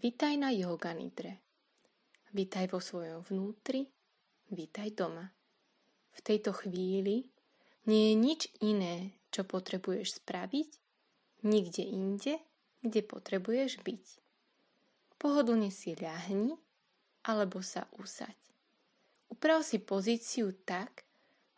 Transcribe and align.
Vítaj 0.00 0.40
na 0.40 0.48
yoga 0.48 0.96
nidre. 0.96 1.44
Vítaj 2.32 2.72
vo 2.72 2.80
svojom 2.80 3.20
vnútri, 3.20 3.84
vítaj 4.48 4.96
doma. 4.96 5.28
V 6.16 6.18
tejto 6.24 6.56
chvíli 6.56 7.28
nie 7.84 8.08
je 8.08 8.14
nič 8.16 8.40
iné, 8.64 9.20
čo 9.28 9.44
potrebuješ 9.44 10.24
spraviť, 10.24 10.68
nikde 11.44 11.84
inde, 11.84 12.40
kde 12.80 13.00
potrebuješ 13.04 13.84
byť. 13.84 14.04
Pohodlne 15.20 15.68
si 15.68 15.92
ľahni 15.92 16.56
alebo 17.28 17.60
sa 17.60 17.84
usaď. 18.00 18.40
Uprav 19.28 19.60
si 19.60 19.84
pozíciu 19.84 20.64
tak, 20.64 21.04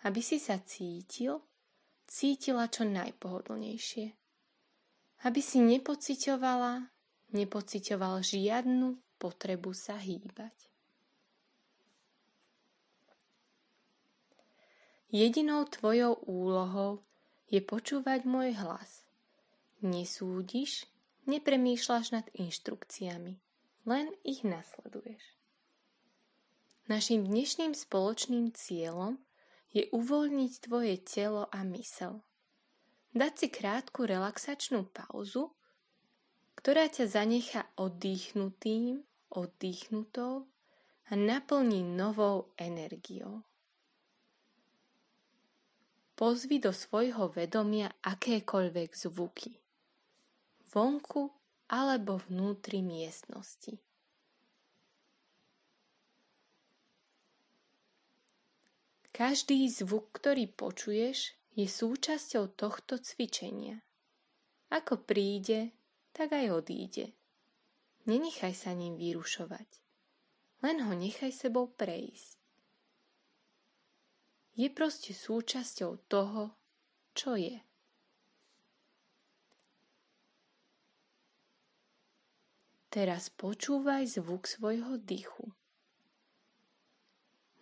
aby 0.03 0.19
si 0.19 0.43
sa 0.43 0.59
cítil, 0.59 1.47
cítila 2.11 2.67
čo 2.67 2.83
najpohodlnejšie. 2.91 4.07
Aby 5.31 5.39
si 5.39 5.63
nepocitovala, 5.63 6.91
nepocitoval 7.33 8.21
žiadnu 8.21 8.97
potrebu 9.21 9.73
sa 9.73 9.97
hýbať. 9.97 10.55
Jedinou 15.13 15.69
tvojou 15.69 16.25
úlohou 16.25 17.05
je 17.53 17.61
počúvať 17.61 18.25
môj 18.25 18.57
hlas. 18.57 19.05
Nesúdiš, 19.85 20.89
nepremýšľaš 21.29 22.17
nad 22.17 22.27
inštrukciami, 22.33 23.37
len 23.85 24.07
ich 24.25 24.41
nasleduješ. 24.41 25.21
Našim 26.89 27.29
dnešným 27.29 27.77
spoločným 27.77 28.57
cieľom 28.57 29.21
je 29.77 29.85
uvoľniť 29.93 30.53
tvoje 30.65 30.97
telo 31.05 31.45
a 31.53 31.61
mysel. 31.77 32.25
Dať 33.13 33.33
si 33.37 33.49
krátku 33.53 34.09
relaxačnú 34.09 34.89
pauzu, 34.89 35.53
ktorá 36.59 36.89
ťa 36.89 37.05
zanecha 37.09 37.67
oddychnutým, 37.77 39.03
oddychnutou 39.33 40.47
a 41.09 41.13
naplní 41.17 41.83
novou 41.83 42.53
energiou. 42.57 43.43
Pozvi 46.13 46.63
do 46.63 46.71
svojho 46.71 47.33
vedomia 47.33 47.91
akékoľvek 48.05 48.91
zvuky. 48.95 49.59
Vonku 50.71 51.33
alebo 51.73 52.21
vnútri 52.29 52.85
miestnosti. 52.85 53.81
Každý 59.13 59.69
zvuk, 59.69 60.09
ktorý 60.17 60.49
počuješ, 60.49 61.37
je 61.53 61.69
súčasťou 61.69 62.57
tohto 62.57 62.97
cvičenia. 62.97 63.85
Ako 64.73 65.05
príde, 65.05 65.77
tak 66.13 66.37
aj 66.37 66.53
odíde. 66.53 67.13
Nenechaj 68.05 68.53
sa 68.53 68.73
ním 68.77 68.97
vyrušovať. 68.97 69.69
Len 70.63 70.77
ho 70.87 70.93
nechaj 70.95 71.33
sebou 71.35 71.71
prejsť. 71.71 72.39
Je 74.53 74.69
proste 74.69 75.17
súčasťou 75.17 76.07
toho, 76.07 76.53
čo 77.17 77.35
je. 77.41 77.57
Teraz 82.93 83.33
počúvaj 83.33 84.05
zvuk 84.21 84.45
svojho 84.45 85.01
dychu. 85.01 85.49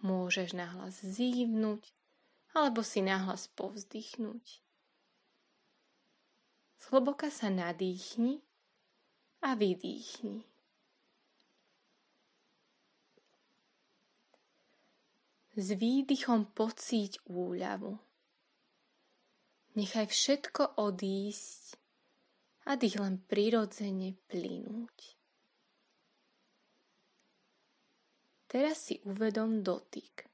Môžeš 0.02 0.58
nahlas 0.58 0.98
zívnuť 0.98 1.94
alebo 2.50 2.82
si 2.82 2.98
nahlas 2.98 3.46
povzdychnúť. 3.54 4.58
Zhlboka 6.80 7.28
sa 7.28 7.52
nadýchni 7.52 8.40
a 9.44 9.52
vydýchni. 9.52 10.42
S 15.60 15.68
výdychom 15.76 16.56
pocíť 16.56 17.20
úľavu. 17.28 18.00
Nechaj 19.76 20.08
všetko 20.08 20.80
odísť 20.80 21.76
a 22.66 22.74
dých 22.80 22.96
len 22.96 23.20
prirodzene 23.28 24.16
plynúť. 24.26 25.20
Teraz 28.50 28.90
si 28.90 28.98
uvedom 29.06 29.62
dotyk. 29.62 30.26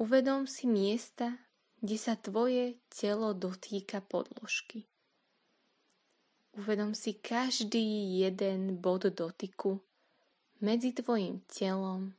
Uvedom 0.00 0.48
si 0.48 0.64
miesta, 0.64 1.36
kde 1.84 1.96
sa 2.00 2.16
tvoje 2.16 2.80
telo 2.88 3.36
dotýka 3.36 4.00
podložky. 4.00 4.88
Uvedom 6.58 6.90
si 6.90 7.14
každý 7.14 8.18
jeden 8.18 8.82
bod 8.82 9.06
dotyku 9.06 9.78
medzi 10.58 10.90
tvojim 10.90 11.38
telom 11.46 12.10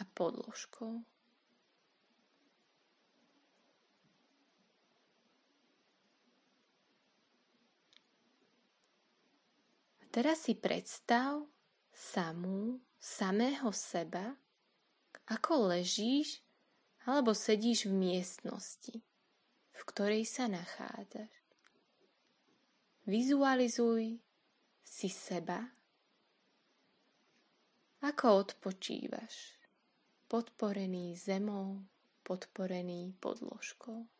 a 0.00 0.02
podložkou. 0.16 1.04
A 10.00 10.04
teraz 10.08 10.48
si 10.48 10.56
predstav 10.56 11.44
samú 11.92 12.80
samého 12.96 13.68
seba, 13.76 14.40
ako 15.28 15.76
ležíš 15.76 16.40
alebo 17.04 17.36
sedíš 17.36 17.92
v 17.92 17.92
miestnosti, 17.92 19.04
v 19.76 19.80
ktorej 19.84 20.24
sa 20.24 20.48
nachádzaš. 20.48 21.45
Vizualizuj 23.06 24.18
si 24.82 25.06
seba, 25.06 25.62
ako 28.02 28.26
odpočívaš, 28.42 29.54
podporený 30.26 31.14
zemou, 31.14 31.86
podporený 32.26 33.14
podložkou. 33.22 34.10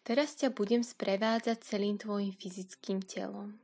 Teraz 0.00 0.32
ťa 0.40 0.48
budem 0.56 0.80
sprevádzať 0.80 1.60
celým 1.60 2.00
tvojim 2.00 2.32
fyzickým 2.32 3.04
telom. 3.04 3.60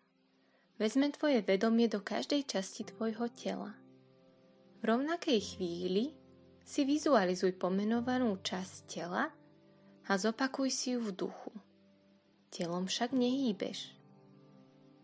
Vezme 0.77 1.09
tvoje 1.17 1.41
vedomie 1.41 1.89
do 1.89 2.05
každej 2.05 2.45
časti 2.45 2.85
tvojho 2.85 3.33
tela. 3.33 3.84
Rovnakej 4.85 5.41
chvíli 5.41 6.13
si 6.61 6.85
vizualizuj 6.85 7.57
pomenovanú 7.57 8.37
časť 8.45 8.77
tela 8.85 9.33
a 10.05 10.13
zopakuj 10.13 10.69
si 10.69 10.93
ju 10.93 11.01
v 11.01 11.25
duchu. 11.25 11.53
Telom 12.53 12.85
však 12.85 13.17
nehýbeš. 13.17 13.97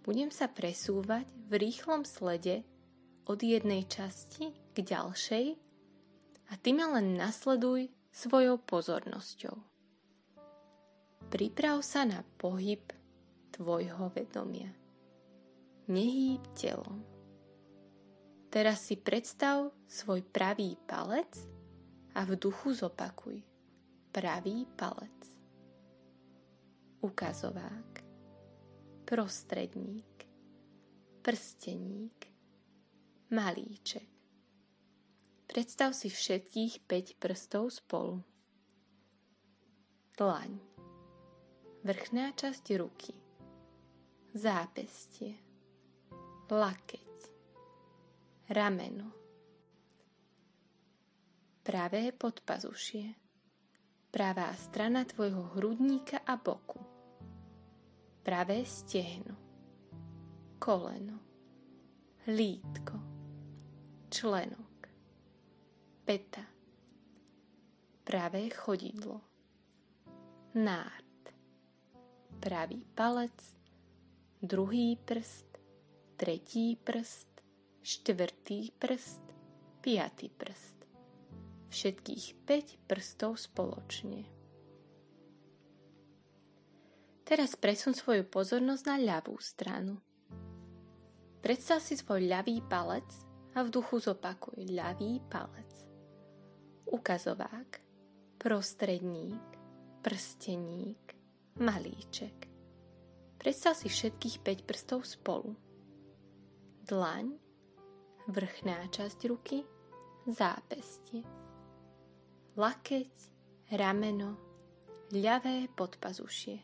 Budem 0.05 0.29
sa 0.29 0.53
presúvať 0.53 1.25
v 1.49 1.53
rýchlom 1.57 2.05
slede 2.05 2.61
od 3.25 3.41
jednej 3.41 3.89
časti 3.89 4.53
k 4.77 4.85
ďalšej 4.85 5.47
a 6.45 6.53
ty 6.61 6.77
ma 6.77 6.93
len 7.01 7.17
nasleduj 7.17 7.89
svojou 8.13 8.61
pozornosťou. 8.61 9.57
Priprav 11.33 11.81
sa 11.81 12.05
na 12.05 12.21
pohyb 12.37 12.85
tvojho 13.57 14.13
vedomia. 14.13 14.77
Nehýb 15.89 16.45
telom. 16.53 17.20
Teraz 18.51 18.83
si 18.83 18.99
predstav 18.99 19.71
svoj 19.87 20.27
pravý 20.27 20.75
palec 20.87 21.39
a 22.19 22.27
v 22.27 22.35
duchu 22.35 22.75
zopakuj. 22.75 23.39
Pravý 24.11 24.67
palec. 24.75 25.19
Ukazovák. 27.01 28.03
Prostredník. 29.07 30.27
Prsteník. 31.23 32.27
Malíček. 33.31 34.11
Predstav 35.47 35.95
si 35.95 36.11
všetkých 36.11 36.91
5 36.91 37.23
prstov 37.23 37.71
spolu. 37.71 38.19
Dlaň 40.19 40.71
vrchná 41.81 42.37
časť 42.37 42.65
ruky, 42.77 43.17
zápestie, 44.37 45.41
lakeť, 46.53 47.10
rameno, 48.51 49.11
pravé 51.63 52.11
podpazušie, 52.13 53.15
pravá 54.11 54.51
strana 54.59 55.07
tvojho 55.07 55.55
hrudníka 55.55 56.19
a 56.27 56.35
boku, 56.35 56.83
pravé 58.27 58.67
stehno, 58.67 59.39
koleno, 60.59 61.19
lítko, 62.27 62.99
členok, 64.11 64.91
peta, 66.03 66.43
pravé 68.03 68.51
chodidlo, 68.51 69.23
nád 70.59 71.11
pravý 72.41 72.85
palec, 72.95 73.57
druhý 74.43 74.97
prst, 74.97 75.47
tretí 76.17 76.77
prst, 76.77 77.30
štvrtý 77.81 78.77
prst, 78.77 79.25
piatý 79.81 80.29
prst. 80.29 80.77
všetkých 81.71 82.25
5 82.45 82.91
prstov 82.91 83.39
spoločne. 83.41 84.27
Teraz 87.25 87.55
presun 87.55 87.95
svoju 87.95 88.27
pozornosť 88.27 88.85
na 88.91 88.97
ľavú 88.99 89.39
stranu. 89.39 90.03
Predstav 91.41 91.79
si 91.79 91.95
svoj 91.95 92.27
ľavý 92.27 92.61
palec 92.67 93.07
a 93.55 93.63
v 93.63 93.71
duchu 93.71 94.03
zopakuj 94.03 94.67
ľavý 94.67 95.23
palec. 95.31 95.73
Ukazovák, 96.91 97.71
prostredník, 98.37 99.47
prsteník, 100.03 101.15
malíček. 101.63 102.51
Predstav 103.41 103.79
si 103.79 103.89
všetkých 103.89 104.43
5 104.45 104.69
prstov 104.69 105.07
spolu. 105.07 105.55
Dlaň, 106.85 107.39
vrchná 108.31 108.87
časť 108.95 109.27
ruky, 109.27 109.67
zápestie. 110.31 111.27
Lakeť, 112.55 113.15
rameno, 113.75 114.39
ľavé 115.11 115.67
podpazušie. 115.75 116.57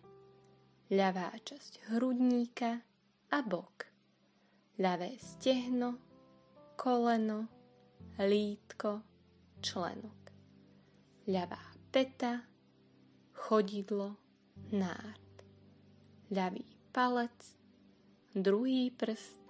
Ľavá 0.95 1.35
časť 1.43 1.91
hrudníka 1.91 2.79
a 3.35 3.39
bok. 3.43 3.91
Ľavé 4.79 5.19
stehno, 5.19 5.99
koleno, 6.79 7.51
lítko, 8.23 9.03
členok. 9.59 10.31
Ľavá 11.27 11.63
peta, 11.91 12.47
chodidlo, 13.35 14.15
nárt. 14.71 15.27
Ľavý 16.31 16.67
palec, 16.95 17.39
druhý 18.35 18.95
prst, 18.95 19.43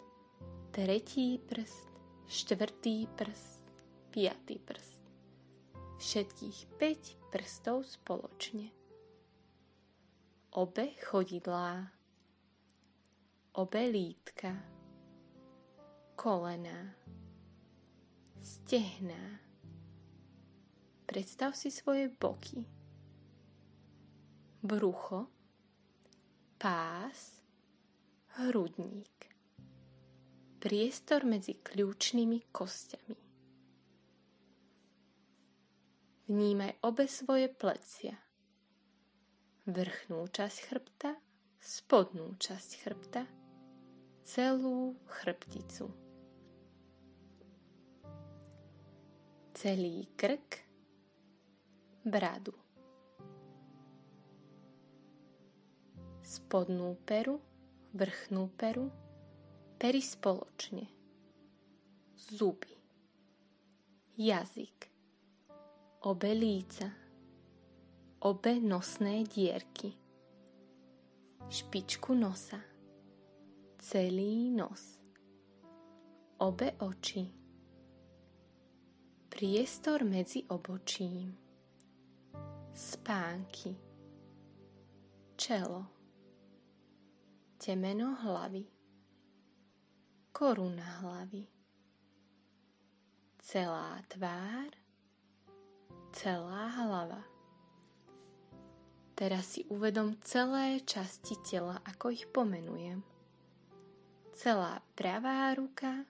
tretí 0.72 1.40
prst, 1.40 1.95
štvrtý 2.26 3.06
prst, 3.14 3.62
piatý 4.10 4.58
prst. 4.58 5.02
Všetkých 5.96 6.58
5 6.74 7.30
prstov 7.30 7.86
spoločne. 7.86 8.74
Obe 10.58 10.98
chodidlá, 10.98 11.86
obe 13.54 13.82
lítka, 13.86 14.58
kolena, 16.18 16.98
stehná. 18.42 19.38
Predstav 21.06 21.54
si 21.54 21.70
svoje 21.70 22.10
boky, 22.10 22.66
brucho, 24.66 25.30
pás, 26.58 27.38
hrudník 28.42 29.25
priestor 30.66 31.22
medzi 31.22 31.54
kľúčnými 31.62 32.50
kostiami. 32.50 33.14
Vnímaj 36.26 36.82
obe 36.82 37.06
svoje 37.06 37.46
plecia. 37.46 38.18
Vrchnú 39.70 40.26
časť 40.26 40.58
chrbta, 40.66 41.14
spodnú 41.62 42.34
časť 42.42 42.82
chrbta, 42.82 43.30
celú 44.26 44.98
chrbticu. 45.06 45.86
Celý 49.54 50.10
krk, 50.18 50.66
bradu. 52.02 52.58
Spodnú 56.26 56.98
peru, 57.06 57.38
vrchnú 57.94 58.50
peru, 58.58 59.05
pery 59.76 60.00
spoločne, 60.00 60.88
zuby, 62.16 62.72
jazyk, 64.16 64.88
obe 66.08 66.32
líca, 66.32 66.88
obe 68.24 68.56
nosné 68.56 69.20
dierky, 69.28 69.92
špičku 71.52 72.16
nosa, 72.16 72.56
celý 73.84 74.48
nos, 74.48 74.96
obe 76.40 76.72
oči, 76.80 77.26
priestor 79.28 80.08
medzi 80.08 80.40
obočím, 80.48 81.36
spánky, 82.72 83.76
čelo, 85.36 85.84
temeno 87.60 88.16
hlavy 88.24 88.75
koruna 90.36 90.84
hlavy. 91.00 91.48
Celá 93.40 94.04
tvár, 94.04 94.68
celá 96.12 96.68
hlava. 96.76 97.24
Teraz 99.16 99.56
si 99.56 99.64
uvedom 99.72 100.12
celé 100.20 100.84
časti 100.84 101.40
tela, 101.40 101.80
ako 101.88 102.12
ich 102.12 102.28
pomenujem. 102.28 103.00
Celá 104.36 104.84
pravá 104.92 105.56
ruka, 105.56 106.04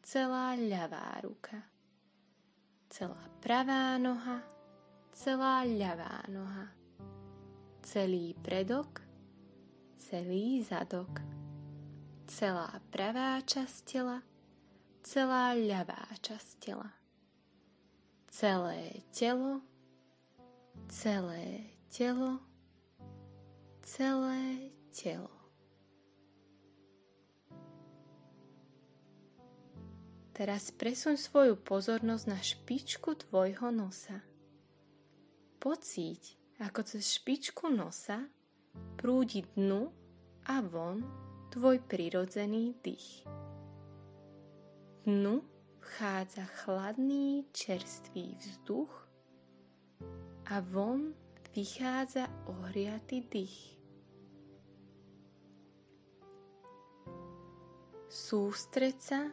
celá 0.00 0.56
ľavá 0.56 1.20
ruka. 1.20 1.60
Celá 2.88 3.20
pravá 3.44 4.00
noha, 4.00 4.48
celá 5.12 5.68
ľavá 5.68 6.24
noha. 6.32 6.72
Celý 7.84 8.32
predok, 8.40 9.04
celý 10.00 10.64
zadok 10.64 11.37
celá 12.28 12.68
pravá 12.92 13.40
časť 13.40 13.78
tela, 13.88 14.20
celá 15.00 15.56
ľavá 15.56 16.12
časť 16.20 16.50
tela. 16.60 16.92
Celé 18.28 19.02
telo, 19.10 19.64
celé 20.92 21.72
telo, 21.88 22.36
celé 23.80 24.68
telo. 24.92 25.32
Teraz 30.36 30.70
presuň 30.70 31.18
svoju 31.18 31.58
pozornosť 31.58 32.24
na 32.30 32.38
špičku 32.38 33.10
tvojho 33.26 33.74
nosa. 33.74 34.22
Pocíť, 35.58 36.38
ako 36.62 36.86
cez 36.86 37.10
špičku 37.18 37.66
nosa 37.74 38.22
prúdi 38.94 39.42
dnu 39.58 39.90
a 40.46 40.62
von 40.62 41.27
tvoj 41.58 41.82
prirodzený 41.90 42.78
dých. 42.86 43.26
Dnu 45.02 45.42
vchádza 45.82 46.46
chladný 46.46 47.50
čerstvý 47.50 48.38
vzduch 48.38 48.94
a 50.46 50.62
von 50.62 51.18
vychádza 51.50 52.30
ohriatý 52.46 53.26
dých. 53.26 53.74
Sústreď 58.06 58.94
sa 59.02 59.26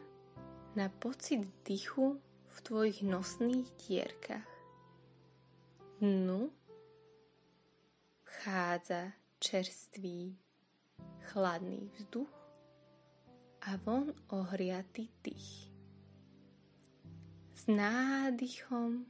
na 0.74 0.90
pocit 0.90 1.46
dychu 1.62 2.18
v 2.50 2.56
tvojich 2.66 3.06
nosných 3.06 3.70
dierkach. 3.86 4.50
Dnu 6.02 6.50
vchádza 8.26 9.14
čerstvý 9.38 10.45
chladný 11.26 11.90
vzduch 11.98 12.30
a 13.66 13.74
von 13.82 14.14
ohriatý 14.30 15.10
dých. 15.26 15.74
S 17.54 17.66
nádychom 17.66 19.02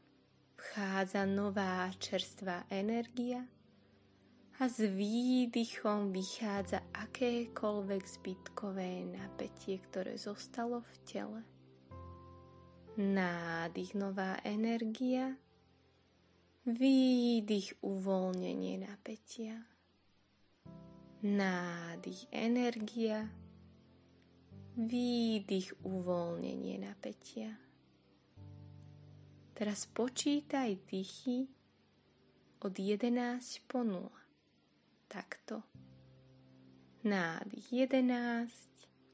vchádza 0.56 1.28
nová 1.28 1.92
čerstvá 2.00 2.64
energia 2.72 3.44
a 4.56 4.64
s 4.64 4.80
výdychom 4.80 6.08
vychádza 6.08 6.80
akékoľvek 6.96 8.02
zbytkové 8.08 9.04
napätie, 9.12 9.76
ktoré 9.84 10.16
zostalo 10.16 10.80
v 10.80 10.94
tele. 11.04 11.40
Nádych 12.96 13.92
nová 13.92 14.40
energia, 14.40 15.36
výdych 16.64 17.76
uvoľnenie 17.84 18.88
napätia 18.88 19.60
nádych 21.22 22.28
energia, 22.32 23.24
výdych 24.76 25.72
uvoľnenie 25.80 26.76
napätia. 26.84 27.56
Teraz 29.56 29.88
počítaj 29.88 30.76
dýchy 30.84 31.48
od 32.60 32.76
11 32.76 33.64
po 33.64 33.80
0. 33.80 34.12
Takto. 35.08 35.64
Nádych 37.08 37.72
11, 37.72 38.52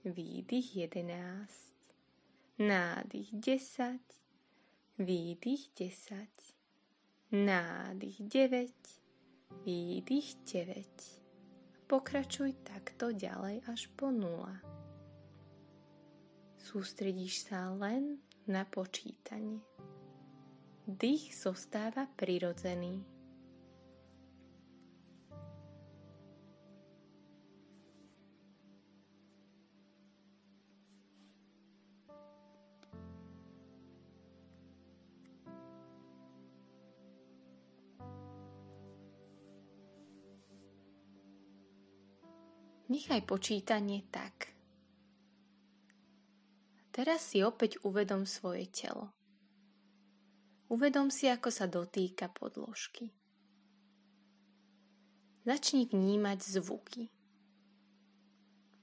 výdych 0.05 0.77
11, 0.77 1.75
nádych 2.59 3.29
10, 3.33 4.01
výdych 4.99 5.71
10, 5.79 6.29
nádych 7.31 8.17
9, 8.19 8.75
výdych 9.65 10.35
9. 10.53 11.22
Pokračuj 11.93 12.57
takto 12.65 13.13
ďalej 13.13 13.69
až 13.69 13.93
po 13.93 14.09
nula. 14.09 14.65
Sústredíš 16.57 17.45
sa 17.45 17.69
len 17.69 18.17
na 18.49 18.65
počítanie. 18.65 19.61
Dých 20.89 21.37
zostáva 21.37 22.09
prirodzený. 22.17 23.12
Nechaj 42.93 43.25
počítanie 43.25 44.05
tak. 44.13 44.53
Teraz 46.93 47.25
si 47.25 47.41
opäť 47.41 47.81
uvedom 47.89 48.29
svoje 48.29 48.69
telo. 48.69 49.17
Uvedom 50.69 51.09
si, 51.09 51.25
ako 51.25 51.49
sa 51.49 51.65
dotýka 51.65 52.29
podložky. 52.29 53.09
Začni 55.49 55.89
vnímať 55.89 56.39
zvuky. 56.61 57.09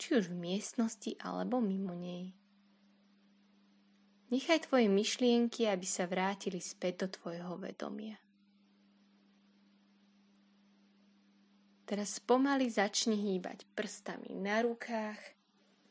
Či 0.02 0.08
už 0.18 0.34
v 0.34 0.42
miestnosti 0.42 1.14
alebo 1.22 1.62
mimo 1.62 1.94
nej. 1.94 2.34
Nechaj 4.34 4.66
tvoje 4.66 4.90
myšlienky, 4.90 5.70
aby 5.70 5.86
sa 5.86 6.10
vrátili 6.10 6.58
späť 6.58 7.06
do 7.06 7.08
tvojho 7.14 7.62
vedomia. 7.62 8.18
Teraz 11.90 12.22
pomaly 12.22 12.70
začni 12.70 13.18
hýbať 13.18 13.66
prstami 13.74 14.38
na 14.38 14.62
rukách 14.62 15.18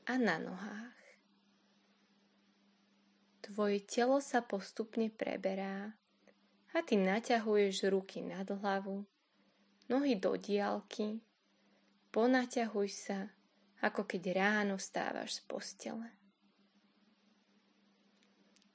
a 0.07 0.15
na 0.15 0.39
nohách. 0.39 0.95
Tvoje 3.43 3.83
telo 3.83 4.23
sa 4.23 4.39
postupne 4.47 5.11
preberá 5.11 5.91
a 6.71 6.79
ty 6.87 6.95
naťahuješ 6.95 7.91
ruky 7.91 8.23
nad 8.23 8.47
hlavu, 8.47 9.03
nohy 9.91 10.15
do 10.15 10.39
diálky, 10.39 11.19
ponaťahuj 12.15 12.89
sa, 12.95 13.35
ako 13.83 14.07
keď 14.07 14.23
ráno 14.39 14.79
vstávaš 14.79 15.43
z 15.43 15.51
postele. 15.51 16.09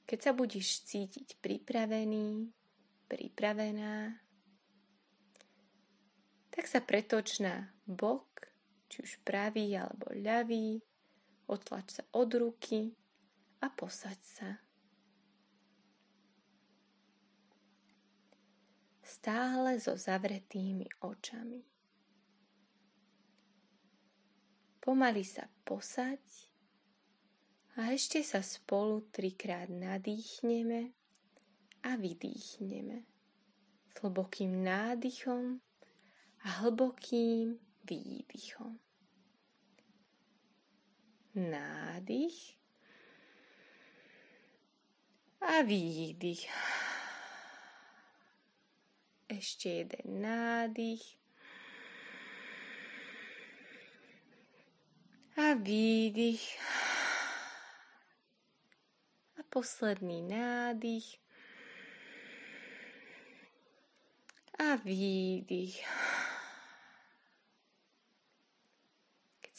Keď 0.04 0.18
sa 0.20 0.32
budeš 0.36 0.84
cítiť 0.84 1.40
pripravený, 1.40 2.52
pripravená, 3.08 4.23
tak 6.54 6.70
sa 6.70 6.78
pretoč 6.78 7.42
na 7.42 7.74
bok, 7.82 8.46
či 8.86 9.02
už 9.02 9.26
pravý 9.26 9.74
alebo 9.74 10.06
ľavý, 10.14 10.78
otlač 11.50 11.98
sa 11.98 12.06
od 12.14 12.30
ruky 12.38 12.94
a 13.58 13.66
posaď 13.74 14.20
sa. 14.22 14.50
Stále 19.02 19.82
so 19.82 19.98
zavretými 19.98 20.86
očami. 21.02 21.66
Pomaly 24.78 25.26
sa 25.26 25.50
posaď 25.66 26.22
a 27.74 27.90
ešte 27.90 28.22
sa 28.22 28.46
spolu 28.46 29.10
trikrát 29.10 29.66
nadýchneme 29.66 30.94
a 31.82 31.98
vydýchneme. 31.98 33.02
S 33.90 33.94
hlbokým 34.06 34.62
nádychom 34.62 35.58
a 36.44 36.48
hlbokým 36.48 37.58
výdychom. 37.84 38.78
Nádych 41.34 42.56
a 45.40 45.62
výdych. 45.62 46.46
Ešte 49.28 49.68
jeden 49.68 50.22
nádych 50.22 51.18
a 55.36 55.54
výdych. 55.58 56.60
A 59.40 59.42
posledný 59.50 60.22
nádych 60.22 61.18
a 64.58 64.76
výdych. 64.76 66.03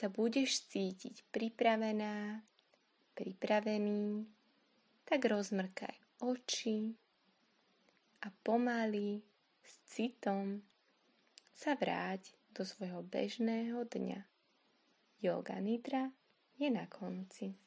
Sa 0.06 0.14
budeš 0.14 0.70
cítiť 0.70 1.34
pripravená, 1.34 2.46
pripravený, 3.18 4.22
tak 5.02 5.26
rozmrkaj 5.26 6.22
oči 6.22 6.94
a 8.22 8.30
pomaly 8.46 9.26
s 9.66 9.74
citom 9.90 10.62
sa 11.50 11.74
vráť 11.74 12.38
do 12.54 12.62
svojho 12.62 13.02
bežného 13.02 13.82
dňa. 13.82 14.22
Yoga 15.26 15.58
Nidra 15.58 16.14
je 16.62 16.70
na 16.70 16.86
konci. 16.86 17.58